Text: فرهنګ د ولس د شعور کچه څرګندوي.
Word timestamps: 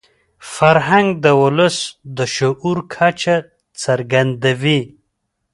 فرهنګ 0.55 1.07
د 1.23 1.25
ولس 1.41 1.77
د 2.17 2.19
شعور 2.35 2.77
کچه 2.93 3.35
څرګندوي. 3.81 4.81